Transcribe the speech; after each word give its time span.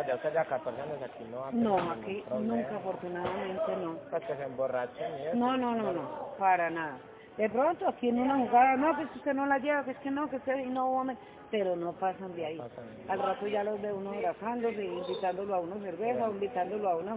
Pues 0.00 0.08
ya 0.08 0.14
usted 0.14 0.32
ya 0.32 0.44
14 0.46 0.80
años 0.80 1.02
aquí 1.02 1.24
no 1.30 1.52
No, 1.52 1.90
aquí 1.90 2.24
nunca, 2.30 2.74
afortunadamente 2.76 3.76
no. 3.76 3.98
Pues 4.08 4.24
que 4.24 4.34
se 4.34 4.44
emborrachen 4.44 5.12
y 5.18 5.26
eso. 5.26 5.36
No, 5.36 5.58
no, 5.58 5.74
no, 5.74 5.92
no, 5.92 6.08
para 6.38 6.70
nada. 6.70 6.96
De 7.36 7.50
pronto 7.50 7.86
aquí 7.86 8.08
en 8.08 8.18
una 8.18 8.38
jugada, 8.38 8.76
no, 8.76 8.96
pues 8.96 9.10
que 9.10 9.18
usted 9.18 9.34
no 9.34 9.44
la 9.44 9.58
lleva, 9.58 9.84
que 9.84 9.90
es 9.90 9.98
que 9.98 10.10
no, 10.10 10.30
que 10.30 10.36
usted 10.36 10.56
no, 10.68 10.86
hombre, 10.90 11.18
pero 11.50 11.76
no 11.76 11.92
pasan 11.92 12.34
de 12.34 12.46
ahí. 12.46 12.56
Pasan. 12.56 12.84
Al 13.08 13.18
rato 13.18 13.46
ya 13.46 13.62
los 13.62 13.78
ve 13.82 13.92
uno 13.92 14.12
abrazándose, 14.12 14.82
invitándolo 14.82 15.54
a 15.54 15.60
una 15.60 15.76
cerveza, 15.80 16.28
invitándolo 16.30 16.88
a 16.88 16.96
una, 16.96 17.16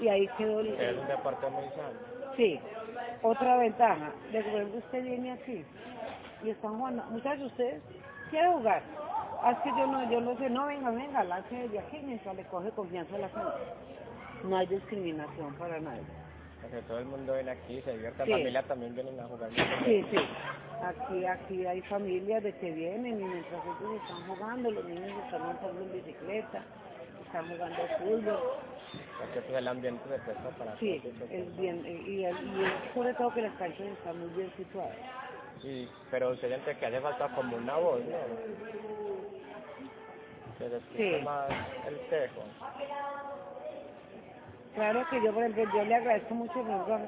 y 0.00 0.08
ahí 0.08 0.26
quedó 0.38 0.60
el, 0.60 0.68
Es 0.68 0.96
un 0.96 1.06
deporte 1.06 1.46
muy 1.50 1.64
sano. 1.76 1.98
Sí, 2.38 2.58
otra 3.20 3.58
ventaja, 3.58 4.12
de 4.32 4.42
que 4.42 4.78
usted 4.78 5.02
viene 5.02 5.32
aquí 5.32 5.62
y 6.42 6.48
están 6.48 6.78
jugando, 6.78 7.04
muchachos, 7.10 7.48
ustedes 7.48 7.82
quieren 8.30 8.52
jugar, 8.54 8.82
Ah, 9.46 9.52
es 9.52 9.58
que 9.58 9.68
yo 9.78 9.86
no, 9.86 10.10
yo 10.10 10.22
no 10.22 10.34
sé, 10.38 10.48
no, 10.48 10.64
venga, 10.64 10.90
venga, 10.90 11.22
lance 11.22 11.68
de 11.68 11.78
aquí 11.78 11.98
mientras 12.02 12.34
le 12.34 12.44
coge 12.44 12.70
confianza 12.70 13.14
a 13.14 13.18
la 13.18 13.28
gente. 13.28 13.50
No 14.44 14.56
hay 14.56 14.66
discriminación 14.68 15.54
para 15.56 15.78
nadie. 15.80 16.00
Porque 16.62 16.80
todo 16.88 16.98
el 16.98 17.04
mundo 17.04 17.34
viene 17.34 17.50
aquí, 17.50 17.82
se 17.82 17.92
divierte. 17.92 18.24
Sí. 18.24 18.30
La 18.30 18.38
familia 18.38 18.62
también 18.62 18.94
vienen 18.94 19.20
a 19.20 19.24
jugar. 19.24 19.50
Sí, 19.84 20.02
sí, 20.10 20.16
aquí, 20.82 21.26
aquí 21.26 21.66
hay 21.66 21.82
familias 21.82 22.42
de 22.42 22.52
que 22.54 22.70
vienen 22.72 23.20
y 23.20 23.24
mientras 23.24 23.62
ellos 23.66 24.00
están 24.02 24.26
jugando, 24.26 24.70
los 24.70 24.84
niños 24.86 25.12
están 25.26 25.42
montando 25.42 25.82
en 25.82 25.92
bicicleta, 25.92 26.62
están 27.26 27.46
jugando 27.46 27.76
fútbol, 27.98 28.40
Porque 29.18 29.40
pues, 29.42 29.58
el 29.58 29.68
ambiente 29.68 30.08
se 30.08 30.18
presta 30.20 30.48
para 30.56 30.78
sí, 30.78 31.02
es 31.30 31.56
bien, 31.58 31.84
y, 31.84 31.90
y, 31.90 32.20
y 32.20 32.24
es 32.24 32.34
sobre 32.94 33.12
todo 33.12 33.30
que 33.34 33.42
las 33.42 33.54
canchas 33.56 33.88
están 33.88 34.18
muy 34.20 34.30
bien 34.30 34.50
situadas. 34.56 34.96
Sí, 35.60 35.88
pero 36.10 36.30
usted 36.30 36.48
siente 36.48 36.76
que 36.76 36.86
hace 36.86 37.00
falta 37.00 37.28
como 37.34 37.56
una 37.56 37.76
voz, 37.76 38.00
¿no? 38.04 39.23
Que 40.58 41.18
Sí. 41.18 41.24
más 41.24 41.50
el 41.88 41.98
tejo. 42.10 42.42
Claro 44.74 45.04
que 45.08 45.22
yo, 45.22 45.32
por 45.32 45.44
ejemplo, 45.44 45.64
yo 45.72 45.84
le 45.84 45.94
agradezco 45.94 46.34
mucho, 46.34 46.52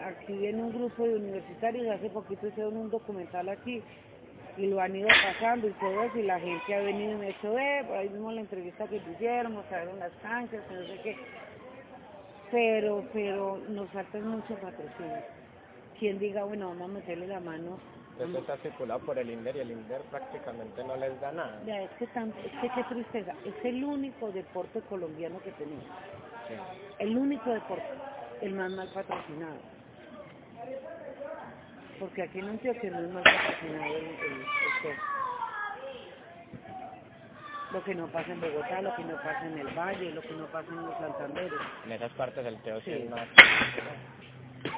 aquí 0.05 0.33
viene 0.33 0.63
un 0.63 0.73
grupo 0.73 1.03
de 1.03 1.17
universitarios, 1.17 1.89
hace 1.97 2.11
poquito 2.11 2.47
hicieron 2.47 2.77
un 2.77 2.91
documental 2.91 3.49
aquí 3.49 3.83
y 4.57 4.67
lo 4.69 4.81
han 4.81 4.95
ido 4.95 5.09
pasando 5.09 5.67
y 5.67 5.73
todo 5.73 6.05
eso, 6.05 6.19
y 6.19 6.23
la 6.23 6.39
gente 6.39 6.75
ha 6.75 6.81
venido 6.81 7.13
y 7.13 7.15
me 7.17 7.27
ha 7.27 7.31
hecho 7.31 7.53
ver, 7.53 7.85
por 7.87 7.97
ahí 7.97 8.09
mismo 8.09 8.31
la 8.31 8.43
entrevista 8.43 8.87
que 8.87 8.97
hicieron, 8.97 9.55
mostraron 9.55 9.99
las 9.99 10.13
canchas, 10.23 10.63
no 10.71 10.87
sé 10.87 11.01
qué, 11.03 11.17
pero, 12.53 13.05
pero 13.13 13.59
nos 13.69 13.91
falta 13.91 14.19
mucho 14.19 14.55
patrocinio. 14.55 15.23
Quien 15.99 16.19
diga, 16.21 16.45
bueno, 16.45 16.69
vamos 16.69 16.91
a 16.91 16.95
meterle 16.95 17.27
la 17.27 17.41
mano, 17.41 17.79
Esto 18.19 18.39
está 18.39 18.57
circulado 18.59 19.01
por 19.01 19.19
el 19.19 19.31
INDER 19.31 19.57
y 19.57 19.61
el 19.61 19.71
INDER 19.73 20.03
prácticamente 20.11 20.83
no 20.85 20.97
les 20.97 21.21
da 21.21 21.33
nada. 21.33 21.63
ya 21.67 21.83
es 21.83 21.91
que, 21.99 22.07
tan, 22.09 22.31
es 22.31 22.53
que 22.61 22.71
qué 22.75 22.85
tristeza, 22.85 23.35
es 23.45 23.65
el 23.65 23.85
único 23.85 24.33
deporte 24.33 24.81
colombiano 24.83 25.41
que 25.43 25.53
tenemos. 25.53 25.85
Sí. 26.49 26.55
el 27.01 27.17
único 27.17 27.51
deporte, 27.51 27.85
el 28.43 28.55
más 28.55 28.71
mal 28.71 28.89
patrocinado. 28.95 29.59
Porque 31.99 32.23
aquí 32.23 32.39
en 32.39 32.49
Antioquia 32.49 32.91
no 32.91 33.01
es 33.01 33.11
mal 33.11 33.23
patrocinado 33.23 33.97
el, 33.97 34.05
el, 34.05 34.33
el. 34.85 34.97
Lo 37.73 37.83
que 37.85 37.95
no 37.95 38.07
pasa 38.09 38.33
en 38.33 38.41
Bogotá, 38.41 38.81
lo 38.83 38.95
que 38.97 39.05
no 39.05 39.17
pasa 39.17 39.47
en 39.47 39.59
el 39.59 39.79
Valle, 39.79 40.11
lo 40.13 40.23
que 40.23 40.33
no 40.35 40.47
pasa 40.47 40.69
en 40.71 40.77
los 40.87 40.97
Santanderes. 40.99 41.61
En 41.85 41.93
esas 41.93 42.13
partes 42.13 42.47
el 42.47 42.63
teo 42.63 42.81
Sí. 42.83 42.93
es 42.93 43.11
más... 43.11 43.29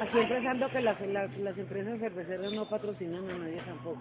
Aquí 0.01 0.19
empezando 0.19 0.69
que 0.71 0.81
las, 0.81 1.01
las, 1.01 1.37
las 1.39 1.59
empresas 1.59 1.99
cerveceras 1.99 2.53
no 2.53 2.69
patrocinan 2.69 3.29
a 3.29 3.39
nadie 3.39 3.61
tampoco. 3.63 4.01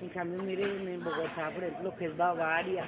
En 0.00 0.08
cambio, 0.08 0.42
miren 0.42 0.88
en 0.88 1.04
Bogotá, 1.04 1.50
por 1.54 1.62
ejemplo, 1.62 1.90
lo 1.90 1.96
que 1.96 2.06
es 2.06 2.16
Bavaria, 2.16 2.84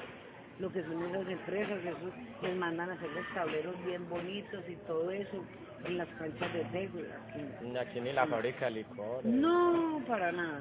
lo 0.58 0.72
que 0.72 0.82
son 0.82 1.02
esas 1.04 1.28
empresas, 1.28 1.78
esos 1.84 2.12
les 2.42 2.56
mandan 2.56 2.90
a 2.90 2.94
hacer 2.94 3.10
los 3.10 3.26
tableros 3.34 3.84
bien 3.84 4.08
bonitos 4.08 4.64
y 4.68 4.76
todo 4.86 5.10
eso 5.10 5.44
en 5.84 5.98
las 5.98 6.08
canchas 6.18 6.52
de 6.52 6.64
tejo. 6.64 6.98
Aquí. 6.98 7.76
Aquí 7.76 8.00
ni 8.00 8.12
la 8.12 8.26
fábrica 8.26 8.64
de 8.66 8.70
licores. 8.72 9.24
No, 9.24 10.02
para 10.08 10.32
nada. 10.32 10.60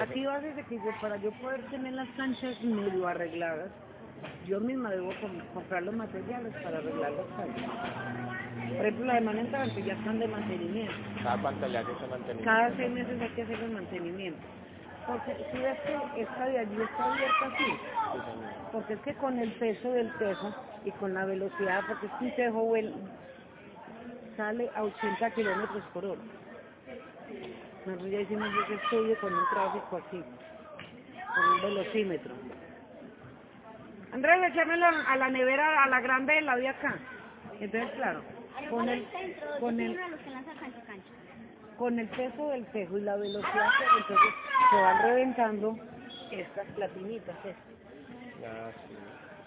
Aquí 0.00 0.24
va 0.24 0.40
desde 0.40 0.64
que 0.64 0.76
yo, 0.76 0.90
para 1.00 1.16
yo 1.16 1.32
poder 1.32 1.62
tener 1.70 1.92
las 1.94 2.08
canchas 2.10 2.60
medio 2.62 3.06
arregladas, 3.08 3.70
yo 4.46 4.60
misma 4.60 4.90
debo 4.90 5.08
com- 5.20 5.40
comprar 5.54 5.82
los 5.82 5.94
materiales 5.94 6.52
para 6.62 6.78
arreglar 6.78 7.12
las 7.12 7.26
canchas. 7.36 7.70
Por 8.76 8.86
ejemplo, 8.86 9.06
las 9.06 9.14
de 9.16 9.20
mano 9.22 9.40
entrante 9.40 9.82
ya 9.82 9.92
están 9.94 10.18
de 10.20 10.28
mantenimiento. 10.28 10.94
¿Cada 11.22 11.42
cuánto 11.42 11.68
le 11.68 11.78
hace 11.78 11.92
ese 11.92 12.06
mantenimiento? 12.06 12.44
Cada 12.44 12.76
seis 12.76 12.90
meses 12.90 13.20
hay 13.20 13.28
que 13.30 13.42
hacer 13.42 13.60
el 13.62 13.70
mantenimiento. 13.72 14.40
Porque 15.06 15.36
si 15.50 15.58
ves 15.58 15.78
que 16.12 16.22
esta 16.22 16.46
de 16.46 16.58
allí 16.58 16.76
está 16.82 17.04
abierta 17.12 17.46
así, 17.46 17.72
porque 18.72 18.92
es 18.94 19.00
que 19.00 19.14
con 19.14 19.38
el 19.38 19.50
peso 19.52 19.92
del 19.92 20.12
tejo 20.18 20.52
y 20.84 20.90
con 20.92 21.14
la 21.14 21.24
velocidad, 21.24 21.82
porque 21.88 22.06
es 22.06 22.12
que 22.18 22.24
un 22.26 22.30
tejo 22.36 22.64
vuel- 22.64 22.92
sale 24.36 24.70
a 24.76 24.82
80 24.84 25.30
kilómetros 25.30 25.82
por 25.92 26.04
hora. 26.04 26.20
Nosotros 27.86 28.10
ya 28.10 28.20
hicimos 28.20 28.48
ese 28.64 28.74
estudio 28.74 29.16
con 29.20 29.32
un 29.34 29.44
tráfico 29.52 29.96
aquí, 29.96 30.22
con 31.34 31.48
un 31.54 31.62
velocímetro. 31.62 32.34
Andrés, 34.12 34.52
echámelo 34.52 34.86
a 34.86 35.16
la 35.16 35.28
nevera, 35.28 35.84
a 35.84 35.88
la 35.88 36.00
grande 36.00 36.34
de 36.34 36.40
la 36.42 36.56
de 36.56 36.68
acá. 36.68 36.96
Entonces, 37.60 37.90
claro, 37.96 38.22
con 38.70 38.88
el, 38.88 39.06
con 39.60 39.80
el, 39.80 39.98
con 41.76 41.98
el 41.98 42.08
peso 42.08 42.50
del 42.50 42.66
tejo 42.66 42.98
y 42.98 43.02
la 43.02 43.16
velocidad, 43.16 43.68
que 43.78 43.98
entonces 43.98 44.34
se 44.70 44.76
van 44.80 45.02
reventando 45.02 45.76
estas 46.30 46.66
platinitas. 46.72 47.36
estas. 47.44 47.68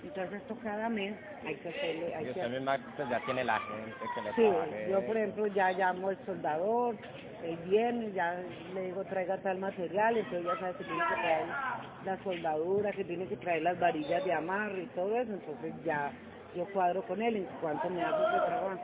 Entonces 0.04 0.42
esto 0.42 0.58
cada 0.64 0.90
mes 0.90 1.16
hay 1.46 1.56
que 1.56 1.70
hacerle, 1.70 2.16
hay 2.16 2.24
Y 2.24 2.26
que 2.26 2.40
usted 2.40 2.50
misma 2.50 2.78
pues, 2.96 3.10
ya 3.10 3.20
tiene 3.26 3.44
la 3.44 3.60
gente 3.60 4.06
que 4.16 4.22
le 4.22 4.34
Sí, 4.34 4.90
yo 4.90 5.06
por 5.06 5.18
ejemplo 5.18 5.48
ya 5.48 5.72
llamo 5.72 6.10
al 6.10 6.18
soldador, 6.26 6.96
él 7.44 7.58
viene, 7.66 8.12
ya 8.12 8.42
le 8.74 8.82
digo 8.82 9.04
traiga 9.06 9.38
tal 9.38 9.60
material, 9.60 10.18
entonces 10.18 10.46
ya 10.46 10.60
sabe 10.60 10.74
que 10.74 10.84
tiene 10.84 11.04
que 11.08 11.22
traer 11.22 11.46
la 12.06 12.24
soldadura, 12.24 12.92
que 12.92 13.04
tiene 13.04 13.28
que 13.28 13.38
traer 13.38 13.62
las 13.62 13.80
varillas 13.80 14.26
de 14.26 14.34
amarre 14.34 14.84
y 14.84 14.88
todo 14.88 15.16
eso, 15.16 15.34
entonces 15.34 15.74
ya 15.84 16.12
yo 16.56 16.66
cuadro 16.74 17.04
con 17.04 17.22
él 17.22 17.36
en 17.38 17.46
cuanto 17.62 17.90
me 17.90 18.04
hace 18.04 18.24
ese 18.24 18.46
trabajo. 18.46 18.80